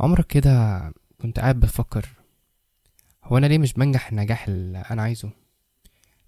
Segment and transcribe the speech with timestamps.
[0.00, 0.80] عمرك كده
[1.22, 2.08] كنت قاعد بتفكر
[3.24, 5.30] هو أنا ليه مش بنجح النجاح اللي أنا عايزه؟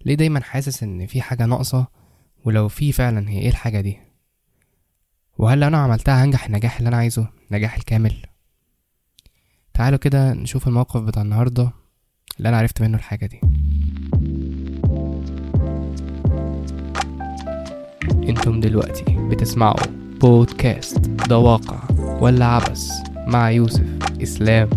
[0.05, 1.87] ليه دايما حاسس إن في حاجة ناقصة؟
[2.45, 3.97] ولو في فعلا هي إيه الحاجة دي؟
[5.37, 8.25] وهل لو أنا عملتها هنجح النجاح اللي أنا عايزه؟ النجاح الكامل.
[9.73, 11.71] تعالوا كده نشوف الموقف بتاع النهارده
[12.37, 13.41] اللي أنا عرفت منه الحاجة دي.
[18.29, 19.85] أنتم دلوقتي بتسمعوا
[20.21, 21.79] بودكاست ده واقع
[22.21, 23.85] ولا عبث؟ مع يوسف
[24.23, 24.69] إسلام.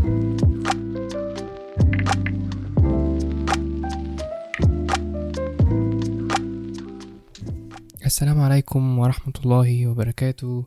[8.06, 10.64] السلام عليكم ورحمة الله وبركاته.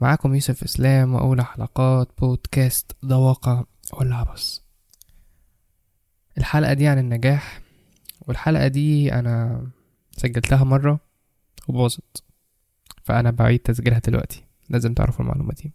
[0.00, 4.58] معاكم يوسف إسلام واولى حلقات بودكاست ولا عبث
[6.38, 7.60] الحلقة دي عن النجاح
[8.20, 9.66] والحلقة دي أنا
[10.16, 11.00] سجلتها مرة
[11.68, 12.22] وباظت
[13.02, 14.44] فأنا بعيد تسجيلها دلوقتي.
[14.68, 15.72] لازم تعرفوا المعلومة دي.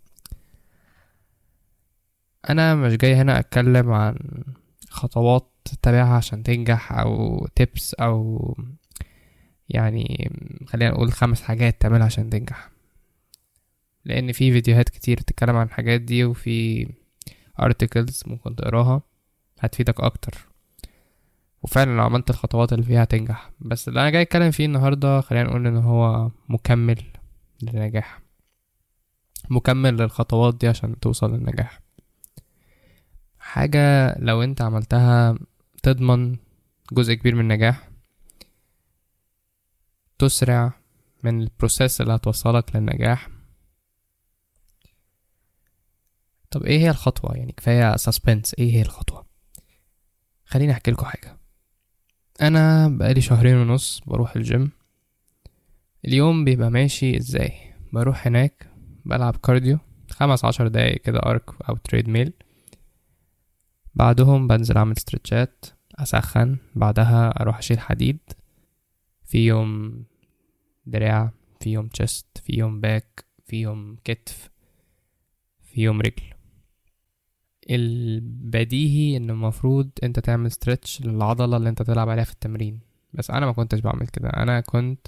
[2.50, 4.16] أنا مش جاي هنا أتكلم عن
[4.90, 8.58] خطوات تتبعها عشان تنجح أو تيبس أو
[9.70, 10.32] يعني
[10.68, 12.70] خلينا نقول خمس حاجات تعملها عشان تنجح.
[14.06, 16.86] لأن في فيديوهات كتير بتتكلم عن الحاجات دي وفي
[17.62, 19.02] articles ممكن تقراها
[19.60, 20.38] هتفيدك أكتر.
[21.64, 23.52] وفعلا لو عملت الخطوات اللي فيها هتنجح.
[23.60, 27.04] بس اللي أنا جاي أتكلم فيه النهارده خلينا نقول إن هو مكمل
[27.62, 28.20] للنجاح.
[29.50, 31.80] مكمل للخطوات دي عشان توصل للنجاح.
[33.50, 35.38] حاجة لو انت عملتها
[35.84, 36.38] تضمن
[36.94, 37.90] جزء كبير من النجاح
[40.20, 40.74] تسرع
[41.24, 43.30] من البروسيس اللي هتوصلك للنجاح.
[46.52, 49.26] طب إيه هي الخطوة؟ يعني كفاية suspense إيه هي الخطوة؟
[50.46, 51.38] خليني احكي لكم حاجة.
[52.42, 54.72] أنا بقالي شهرين ونص بروح الجيم.
[56.06, 58.70] اليوم بيبقى ماشي إزاي؟ بروح هناك
[59.06, 59.78] بلعب cardio
[60.12, 62.34] خمس عشر دقايق كده arc أو treadmill
[64.00, 68.20] بعدهم بنزل أعمل stretchات أسخن بعدها أروح أشيل حديد.
[69.24, 70.04] في يوم
[70.86, 74.50] دراع في يوم chest في يوم back في يوم كتف
[75.62, 76.24] في يوم رجل.
[77.70, 82.80] البديهي ان المفروض أنت تعمل stretch للعضلة اللي أنت تلعب عليها في التمرين.
[83.14, 84.30] بس أنا ما كنتش بعمل كده.
[84.30, 85.08] أنا كنت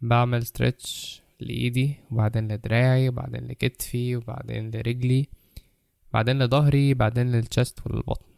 [0.00, 5.28] بعمل stretch لإيدي وبعدين لدراعي وبعدين لكتفي وبعدين لرجلي.
[6.12, 8.30] بعدين لظهري بعدين لل chest وللبطن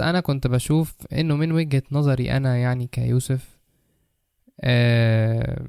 [0.00, 3.58] أنا كنت بشوف إنه من وجهة نظري أنا يعني كيوسف
[4.60, 5.66] آه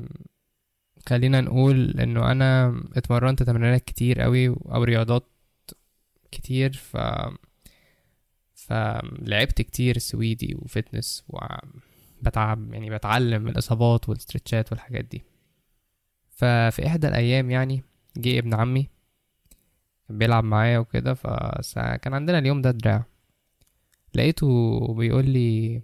[1.09, 5.29] خلينا نقول إنه أنا اتمرنت تمرينات كتير قوي أو رياضات
[6.31, 6.97] كتير ف
[8.53, 15.23] فلعبت كتير سويدي وفتنس وبتعب يعني بتعلم الإصابات والستريتشات والحاجات دي.
[16.29, 17.84] ففي إحدى الأيام يعني
[18.18, 18.90] جه ابن عمي
[20.08, 23.06] كان بيلعب معايا وكده فكان عندنا اليوم ده دراع.
[24.16, 24.47] لقيته
[24.94, 25.81] بيقول لي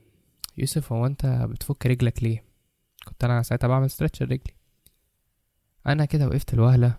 [0.58, 2.44] يوسف هو أنت بتفك رجلك ليه؟
[3.08, 4.54] كنت أنا ساعتها بعمل ستريتش لرجلي.
[5.88, 6.98] أنا كده وقفت الوهلة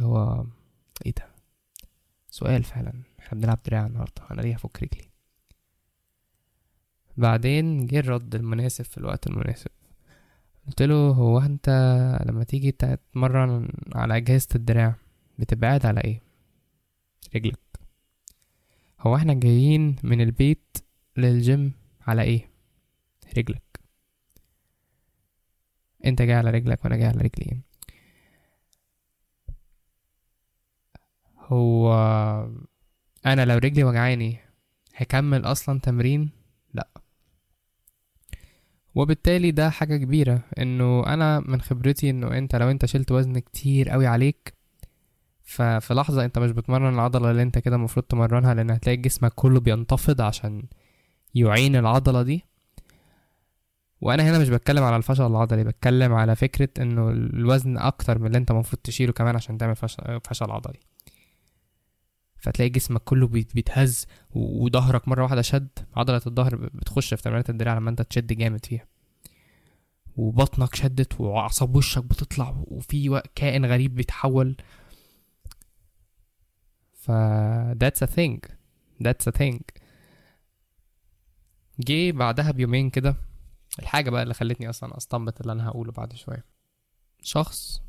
[0.00, 0.44] هو
[1.06, 1.26] إيه ده؟
[2.30, 5.08] سؤال فعلا إحنا بنلعب دراع النهارده أنا ليه هفك رجلي؟
[7.16, 9.70] بعدين جه الرد المناسب في الوقت المناسب.
[10.66, 11.68] قلت له هو أنت
[12.26, 14.94] لما تيجي تتمرن على أجهزة الدراع
[15.38, 16.25] بتبقى قاعد على إيه؟
[17.34, 17.58] رجلك.
[19.00, 20.78] هو إحنا جايين من البيت
[21.16, 21.72] للجيم
[22.06, 22.50] على إيه؟
[23.38, 23.62] رجلك.
[26.04, 27.60] أنت جاي على رجلك وأنا جاي على رجلي
[31.38, 31.94] هو
[33.26, 34.38] أنا لو رجلي وجعاني
[34.94, 36.30] هكمل أصلا تمرين؟
[36.74, 36.88] لأ.
[38.94, 43.88] وبالتالي ده حاجة كبيرة إنه أنا من خبرتي إنه أنت لو أنت شلت وزن كتير
[43.88, 44.55] قوي عليك
[45.46, 49.60] ففي لحظة انت مش بتمرن العضلة اللي انت كده المفروض تمرنها لأن هتلاقي جسمك كله
[49.60, 50.62] بينتفض عشان
[51.34, 52.44] يعين العضلة دي.
[54.00, 58.38] وأنا هنا مش بتكلم على الفشل العضلي بتكلم على فكرة انه الوزن أكتر من اللي
[58.38, 60.80] انت المفروض تشيله كمان عشان تعمل فشل, عضلي.
[62.38, 65.68] فتلاقي جسمك كله بيتهز وظهرك مرة واحدة شد.
[65.96, 68.86] عضلة الظهر بتخش في تمرينات الدراع لما انت تشد جامد فيها.
[70.16, 74.56] وبطنك شدت وأعصاب وشك بتطلع وفي كائن غريب بيتحول.
[77.06, 77.10] ف
[77.82, 78.40] that's a thing.
[79.04, 79.60] That's a thing.
[81.80, 83.16] جه بعدها بيومين كده
[83.78, 86.44] الحاجة بقى اللي خلتني أصلا أستنبط اللي أنا هقوله بعد شوية.
[87.22, 87.82] شخص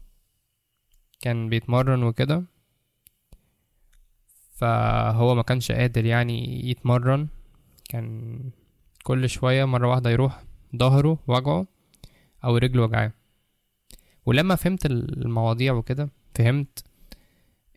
[1.22, 2.44] كان بيتمرن وكده
[4.54, 7.28] فهو ما كانش قادر يعني يتمرن.
[7.90, 8.40] كان
[9.04, 10.44] كل شوية مرة واحدة يروح
[10.76, 11.68] ظهره وجعه
[12.44, 13.12] أو رجله وجعاه.
[14.26, 16.84] ولما فهمت المواضيع وكده فهمت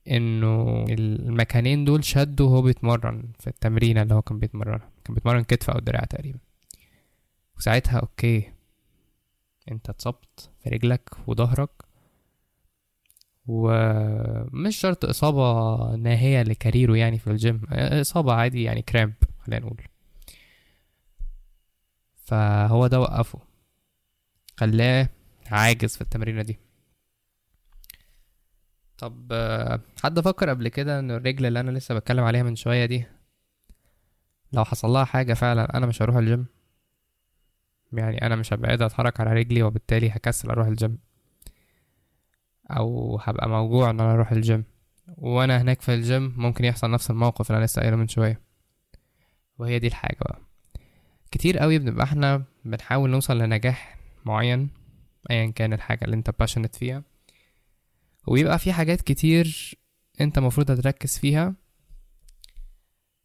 [0.08, 5.70] إنه المكانين دول شدوا وهو بيتمرن في التمرينة اللي هو كان بيتمرنها كان بيتمرن كتف
[5.70, 6.38] أو دراع تقريبا.
[7.58, 8.52] وساعتها okay
[9.70, 11.70] أنت اتصبت في رجلك وظهرك
[13.46, 17.60] ومش شرط إصابة ناهية ل career ه يعني في الجيم.
[17.72, 19.82] إصابة عادي يعني cramp خلينا نقول.
[22.24, 23.38] فهو ده وقفه.
[24.56, 25.08] خلاه
[25.46, 26.58] عاجز في التمرينة دي.
[29.00, 29.32] طب
[30.02, 33.04] حد فكر قبل كده ان الرجل اللي أنا لسه بتكلم عليها من شوية دي
[34.52, 36.46] لو حصل لها حاجة فعلا أنا مش هروح الجيم
[37.92, 40.98] يعني أنا مش هبقى قادر أتحرك على رجلي وبالتالي هكسل أروح الجيم
[42.70, 44.64] أو هبقى موجوع إن أنا أروح الجيم
[45.16, 48.40] وأنا هناك في الجيم ممكن يحصل نفس الموقف اللي أنا لسه قايله من شوية.
[49.58, 50.38] وهي دي الحاجة بقى.
[51.30, 54.70] كتير قوي بنبقى إحنا بنحاول نوصل لنجاح معين
[55.30, 57.02] ايا كان الحاجة اللي أنت passionate فيها.
[58.26, 59.74] ويبقى في حاجات كتير
[60.20, 61.54] انت مفروض تركز فيها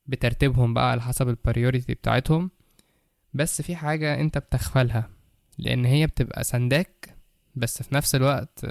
[0.05, 2.51] بترتيبهم بقى على حسب ال priority بتاعتهم.
[3.33, 5.09] بس في حاجة انت بتغفلها
[5.57, 7.17] لأن هي بتبقى سنداك
[7.55, 8.65] بس في نفس الوقت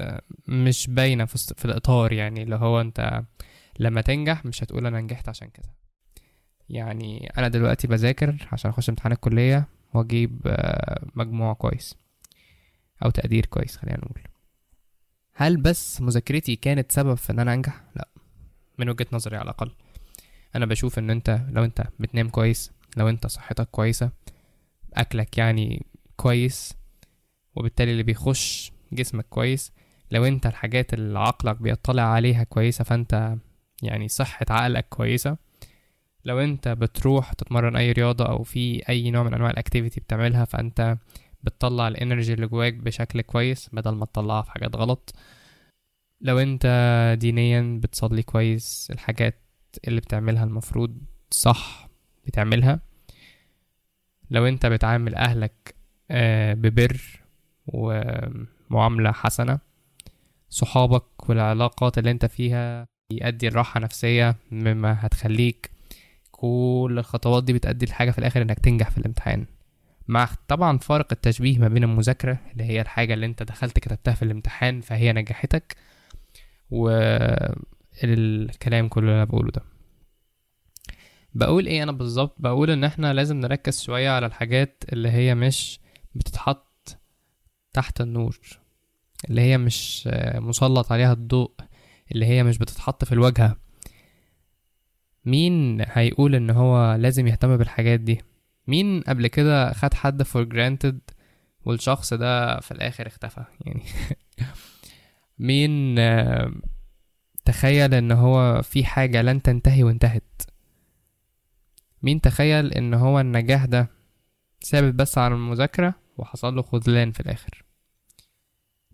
[0.48, 3.22] مش باينة في الإطار يعني اللي هو أنت
[3.78, 5.74] لما تنجح مش هتقول أنا نجحت عشان كده.
[6.68, 10.56] يعني أنا دلوقتي بذاكر عشان أخش امتحان الكلية وأجيب
[11.14, 11.94] مجموع كويس
[13.04, 14.22] أو تقدير كويس خلينا نقول.
[15.34, 18.08] هل بس مذاكرتي كانت سبب في إن أنا أنجح؟ لأ
[18.78, 19.70] من وجهة نظري على الأقل
[20.56, 24.10] أنا بشوف إن أنت لو أنت بتنام كويس لو أنت صحتك كويسة
[24.94, 25.86] أكلك يعني
[26.16, 26.74] كويس
[27.56, 29.72] وبالتالي اللي بيخش جسمك كويس
[30.10, 33.36] لو أنت الحاجات اللي عقلك بيطلع عليها كويسة فأنت
[33.82, 35.36] يعني صحة عقلك كويسة
[36.24, 40.44] لو أنت بتروح تتمرن أي رياضة أو في أي نوع من أنواع ال activity بتعملها
[40.44, 40.96] فأنت
[41.44, 45.14] بتطلع ال energy اللي جواك بشكل كويس بدل ما تطلعها في حاجات غلط.
[46.20, 46.66] لو أنت
[47.20, 49.40] دينيا بتصلي كويس الحاجات
[49.88, 50.98] اللي بتعملها المفروض
[51.30, 51.88] صح
[52.26, 52.80] بتعملها.
[54.30, 55.74] لو أنت بتعامل أهلك
[56.54, 57.00] ببر
[57.66, 59.58] ومعاملة حسنة
[60.50, 65.70] صحابك والعلاقات اللي أنت فيها يؤدي الراحة نفسية مما هتخليك
[66.30, 69.46] كل الخطوات دي بتأدي لحاجة في الآخر إنك تنجح في الامتحان.
[70.08, 74.22] مع طبعا فارق التشبيه ما بين المذاكرة اللي هي الحاجة اللي انت دخلت كتبتها في
[74.22, 75.76] الامتحان فهي نجحتك
[78.02, 79.62] والكلام كله اللي أنا بقوله ده.
[81.34, 85.80] بقول إيه أنا بالظبط؟ بقول ان إحنا لازم نركز شوية على الحاجات اللي هي مش
[86.14, 86.98] بتتحط
[87.72, 88.38] تحت النور
[89.30, 91.52] اللي هي مش مسلط عليها الضوء
[92.12, 93.56] اللي هي مش بتتحط في الواجهة.
[95.24, 98.20] مين هيقول ان هو لازم يهتم بالحاجات دي؟
[98.66, 101.14] مين قبل كده خد حد for granted
[101.64, 103.82] والشخص ده في الآخر اختفى؟ يعني
[105.38, 105.96] مين
[107.44, 110.42] تخيل إن هو في حاجة لن تنتهي وانتهت؟
[112.02, 113.90] مين تخيل إن هو النجاح ده
[114.64, 117.64] ثابت بس على المذاكرة وحصل له خذلان في الآخر؟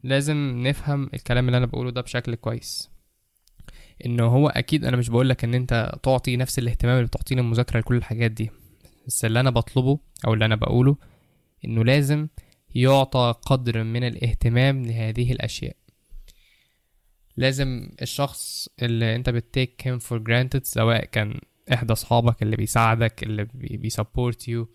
[0.02, 2.90] لازم نفهم الكلام اللي أنا بقوله ده بشكل كويس.
[4.06, 7.96] انه هو أكيد أنا مش بقولك إن أنت تعطي نفس الاهتمام اللي بتعطيه للمذاكرة لكل
[7.96, 8.50] الحاجات دي.
[9.06, 10.96] بس اللي أنا بطلبه أو اللي أنا بقوله
[11.64, 12.28] إنه لازم
[12.74, 15.76] يعطى قدر من الاهتمام لهذه الأشياء.
[17.36, 21.40] لازم الشخص اللي أنت بتتيك him for granted سواء كان
[21.72, 24.68] إحدى أصحابك اللي بيساعدك اللي بي support you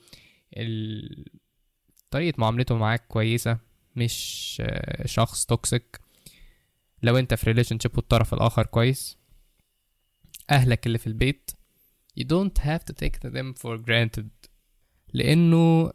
[2.09, 3.57] طريقة معاملته معاك كويسة
[3.95, 4.61] مش
[5.05, 5.99] شخص toxic
[7.03, 9.17] لو أنت في relationship والطرف الآخر كويس
[10.51, 11.51] أهلك اللي في البيت
[12.16, 14.28] you don't have to take them for granted
[15.12, 15.92] لانه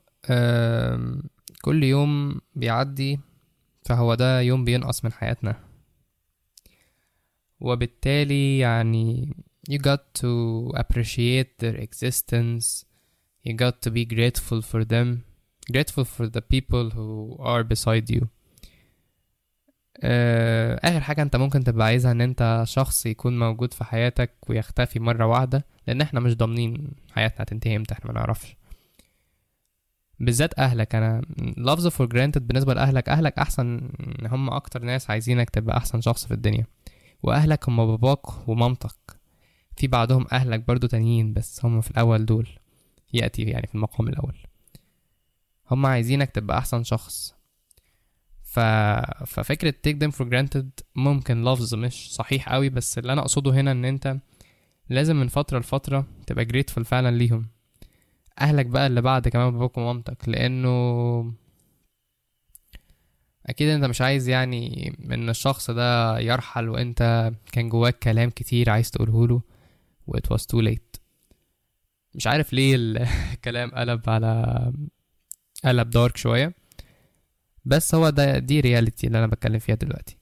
[1.61, 3.19] كل يوم بيعدي
[3.85, 5.59] فهو ده يوم بينقص من حياتنا
[7.59, 9.33] وبالتالي يعني
[9.71, 12.85] you got to appreciate their existence
[13.47, 15.07] you got to be grateful for them
[15.71, 18.29] grateful for the people who are beside you آه
[20.84, 25.26] آخر حاجة أنت ممكن تبقى عايزها إن أنت شخص يكون موجود في حياتك ويختفي مرة
[25.26, 28.56] واحدة لأن إحنا مش ضامنين حياتنا هتنتهي إمتى إحنا ما نعرفش.
[30.20, 31.22] بالذات أهلك أنا
[31.56, 33.90] لفظ for granted بالنسبة لأهلك أهلك أحسن
[34.26, 36.66] هم أكتر ناس عايزينك تبقى أحسن شخص في الدنيا.
[37.22, 39.20] وأهلك هم باباك ومامتك.
[39.76, 42.48] في بعضهم أهلك برضو تانيين بس هم في الأول دول.
[43.12, 44.36] يأتي يعني في المقام الأول.
[45.70, 47.34] هم عايزينك تبقى أحسن شخص.
[48.50, 48.60] ف...
[49.26, 53.72] ففكرة take them for granted ممكن لفظ مش صحيح قوي بس اللي أنا أقصده هنا
[53.72, 54.16] إن أنت
[54.88, 57.46] لازم من فترة لفترة تبقى grateful فعلا ليهم.
[58.40, 61.34] أهلك بقى اللي بعد كمان باباك ومامتك لأنه
[63.46, 68.90] أكيد أنت مش عايز يعني إن الشخص ده يرحل وأنت كان جواك كلام كتير عايز
[68.90, 69.42] تقوله له
[70.06, 71.00] و it was too late.
[72.14, 72.76] مش عارف ليه
[73.34, 74.72] الكلام قلب على
[75.64, 76.59] قلب dark شوية.
[77.70, 80.16] بس هو ده the reality اللي أنا بتكلم فيها دلوقتي.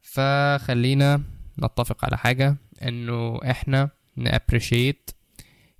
[0.00, 1.22] فخلينا
[1.64, 5.10] نتفق على حاجة إنه إحنا ن appreciate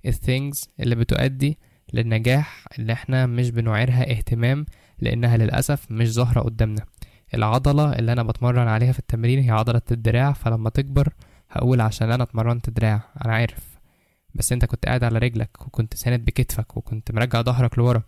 [0.05, 1.57] ال things اللي بتؤدي
[1.93, 4.65] للنجاح اللي إحنا مش بنعيرها اهتمام
[4.99, 6.85] لأنها للأسف مش ظاهرة قدامنا.
[7.33, 11.13] العضلة اللي أنا بتمرن عليها في التمرين هي عضلة الدراع فلما تكبر
[11.49, 13.73] هقول عشان أنا اتمرنت دراع أنا عارف.
[14.35, 18.03] بس أنت كنت قاعد على رجلك وكنت ساند بكتفك وكنت مرجع ظهرك لورا.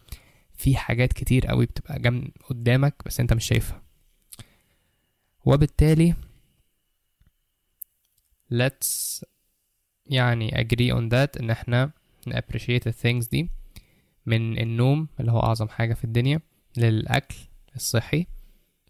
[0.58, 3.82] في حاجات كتير قوي بتبقى جنب قدامك بس انت مش شايفها.
[5.46, 6.16] وبالتالي
[8.54, 9.22] let's
[10.06, 11.92] يعني agree on that إن إحنا
[12.30, 13.50] appreciate the things دي
[14.26, 16.40] من النوم اللي هو أعظم حاجة في الدنيا
[16.78, 17.36] للأكل
[17.76, 18.28] الصحي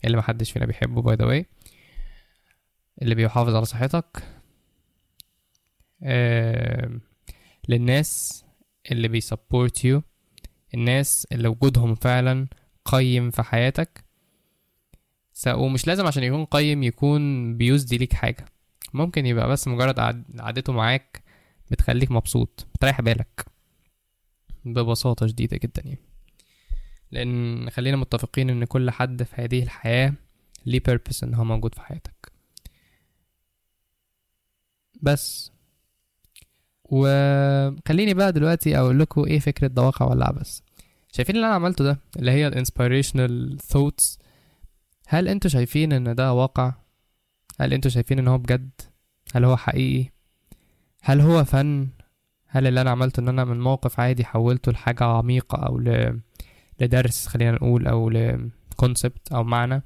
[0.05, 1.45] اللي محدش فينا بيحبه by the way
[3.01, 4.23] اللي بيحافظ على صحتك
[6.03, 6.99] آه
[7.69, 8.43] للناس
[8.91, 10.01] اللي بي support you
[10.75, 12.47] الناس اللي وجودهم فعلا
[12.85, 14.03] قيم في حياتك.
[15.47, 18.45] ومش لازم عشان يكون قيم يكون بيسدي ليك حاجة.
[18.93, 19.99] ممكن يبقى بس مجرد
[20.39, 21.23] قعدته معاك
[21.71, 23.45] بتخليك مبسوط بتريح بالك.
[24.65, 25.99] ببساطة شديدة جدا يعني.
[27.11, 30.13] لأن خلينا متفقين إن كل حد في هذه الحياة
[30.65, 32.31] ليه purpose إن هو موجود في حياتك.
[35.01, 35.51] بس.
[36.83, 40.59] وخليني بقى دلوقتي أقول لكم إيه فكرة ده واقع ولا عبث
[41.15, 44.19] شايفين اللي أنا عملته ده؟ اللي هي ال inspirational thoughts
[45.07, 46.73] هل أنتوا شايفين إن ده واقع؟
[47.59, 48.69] هل أنتوا شايفين إن هو بجد؟
[49.33, 50.09] هل هو حقيقي؟
[51.01, 51.87] هل هو فن؟
[52.47, 56.19] هل اللي أنا عملته إن أنا من موقف عادي حولته لحاجة عميقة أو ل...
[56.79, 59.83] لدرس خلينا نقول أو لكونسبت أو معنى؟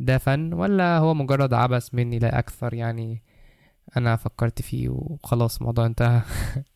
[0.00, 3.22] ده فن ولا هو مجرد عبث مني لا أكثر؟ يعني
[3.96, 6.22] أنا فكرت فيه وخلاص الموضوع انتهى.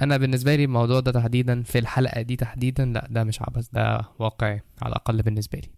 [0.00, 4.00] أنا بالنسبة لي الموضوع ده تحديدا في الحلقة دي تحديدا لا ده مش عبث ده
[4.18, 5.68] واقعي على الأقل بالنسبة لي.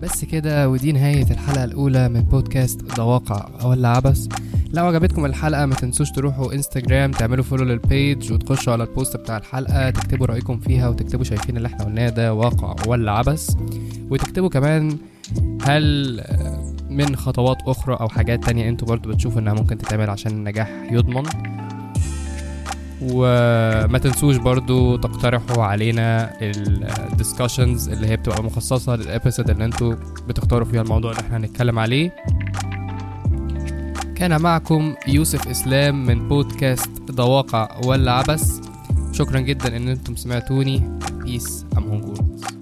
[0.00, 4.26] بس كده ودي نهاية الحلقة الأولى من بودكاست ده واقع ولا عبث.
[4.72, 9.16] لو عجبتكم الحلقة ما تنسوش تروحوا انستجرام تعملوا follow لل page وتخشوا على ال post
[9.16, 13.56] بتاع الحلقة تكتبوا رأيكم فيها وتكتبوا شايفين اللي إحنا قلناه ده واقع ولا عبث.
[14.10, 14.98] وتكتبوا كمان
[15.62, 16.20] هل
[16.96, 21.22] من خطوات أخرى أو حاجات تانية أنتوا برضو بتشوفوا إنها ممكن تتعمل عشان النجاح يضمن.
[23.02, 29.94] وما تنسوش برضو تقترحوا علينا ال discussions اللي هي بتبقى مخصصة لل episode اللي أنتوا
[30.28, 32.14] بتختاروا فيها الموضوع اللي إحنا هنتكلم عليه.
[34.14, 38.60] كان معكم يوسف إسلام من بودكاست ده واقع ولا عبث
[39.12, 40.98] شكرا جدا إن أنتم سمعتوني.
[41.24, 42.61] peace ام هونجورز